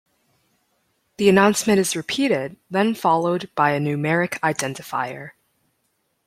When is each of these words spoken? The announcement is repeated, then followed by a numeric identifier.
The 1.17 1.29
announcement 1.29 1.77
is 1.77 1.95
repeated, 1.95 2.57
then 2.71 2.95
followed 2.95 3.51
by 3.53 3.73
a 3.73 3.79
numeric 3.79 4.39
identifier. 4.39 5.33